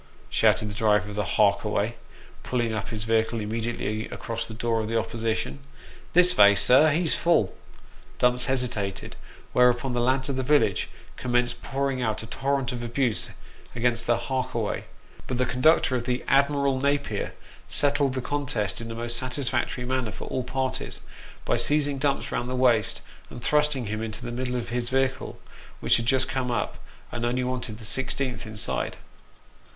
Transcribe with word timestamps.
"shouted 0.31 0.67
the 0.67 0.73
driver 0.73 1.11
of 1.11 1.15
the" 1.15 1.23
Hark 1.37 1.63
away," 1.63 1.93
pulling 2.41 2.73
up 2.73 2.89
his 2.89 3.03
vehicle 3.03 3.39
immediately 3.39 4.07
across 4.09 4.47
the 4.47 4.53
door 4.55 4.79
of 4.81 4.89
the 4.89 4.97
opposition" 4.97 5.59
This 6.13 6.33
vay, 6.33 6.55
sir 6.55 6.89
he's 6.91 7.13
full." 7.13 7.53
Dumps 8.17 8.45
hesitated, 8.47 9.15
whereupon 9.53 9.93
the" 9.93 10.01
Lads 10.01 10.27
of 10.27 10.37
the 10.37 10.41
Village" 10.41 10.89
commenced 11.17 11.61
pouring 11.61 12.01
out 12.01 12.23
a 12.23 12.25
torrent 12.25 12.71
of 12.71 12.81
abuse 12.81 13.29
against 13.75 14.07
the" 14.07 14.17
Hark 14.27 14.55
away;" 14.55 14.85
but 15.27 15.37
the 15.37 15.45
conductor 15.45 15.95
of 15.95 16.07
the" 16.07 16.23
Admiral 16.27 16.81
Napier" 16.81 17.35
settled 17.67 18.15
the 18.15 18.21
contest 18.23 18.81
in 18.81 18.89
a 18.89 18.95
most 18.95 19.17
satisfactory 19.17 19.85
manner, 19.85 20.11
for 20.11 20.25
all 20.29 20.43
parties, 20.43 21.01
by 21.45 21.57
seizing 21.57 21.99
Dumps 21.99 22.31
round 22.31 22.49
the 22.49 22.55
waist, 22.55 23.01
and 23.29 23.39
thrusting 23.43 23.85
him 23.85 24.01
into 24.01 24.25
the 24.25 24.31
middle 24.31 24.55
of 24.55 24.69
his 24.69 24.89
vehicle 24.89 25.39
which 25.79 25.97
had 25.97 26.07
just 26.07 26.27
come 26.27 26.49
up 26.49 26.79
and 27.11 27.23
only 27.23 27.43
wanted 27.43 27.77
the 27.77 27.85
sixteenth 27.85 28.47
inside. 28.47 28.97